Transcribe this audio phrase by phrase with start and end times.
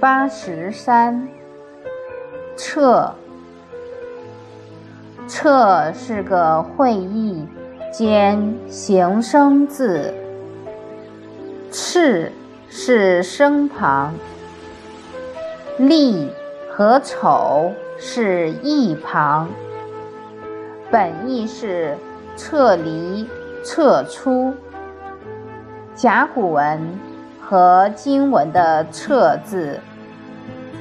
[0.00, 1.28] 八十三，
[2.56, 3.14] 撤。
[5.26, 7.46] 撤是个会意
[7.90, 10.12] 兼形声字。
[11.70, 12.30] 赤
[12.68, 14.12] 是声旁。
[15.78, 16.30] 厉
[16.70, 19.48] 和丑是义旁。
[20.90, 21.96] 本意是
[22.36, 23.26] 撤离、
[23.64, 24.52] 撤出。
[25.94, 26.80] 甲骨文
[27.46, 29.78] 和经文的“撤”字，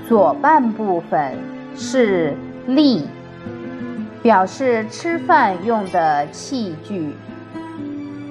[0.08, 1.38] 左半部分
[1.76, 2.34] 是
[2.67, 3.08] “立”，
[4.23, 7.12] 表示吃饭用的器具；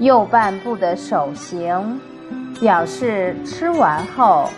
[0.00, 2.00] 右半部的手形，
[2.60, 4.48] 表示吃完后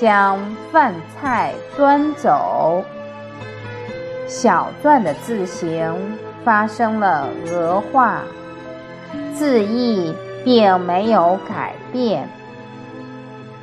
[0.00, 0.38] 将
[0.70, 2.84] 饭菜端走。
[4.26, 5.94] 小篆的字形
[6.44, 8.22] 发生了俄化，
[9.34, 10.12] 字义。
[10.44, 12.28] 并没有改变。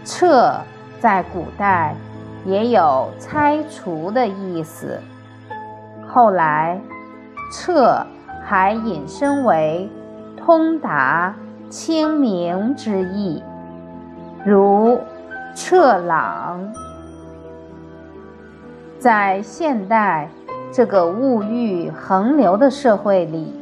[0.04, 0.54] 撤
[1.00, 1.96] 在古代
[2.46, 5.00] 也有拆除的意思，
[6.08, 6.80] 后来
[7.54, 8.06] 撤
[8.44, 9.90] 还引申为
[10.38, 11.36] 通达、
[11.70, 13.44] 清明之意，
[14.44, 15.00] 如
[15.56, 16.60] 撤朗。
[18.98, 20.30] 在现代
[20.72, 23.56] 这个物欲横流的社会里。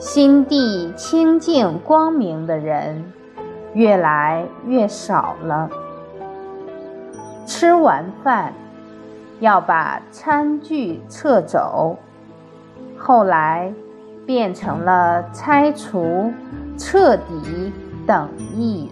[0.00, 3.12] 心地清净光明的人
[3.74, 5.70] 越来越少了。
[7.46, 8.52] 吃完饭
[9.40, 11.96] 要把餐具撤走，
[12.96, 13.72] 后来
[14.26, 16.32] 变成了拆除、
[16.76, 17.72] 彻底
[18.06, 18.90] 等意。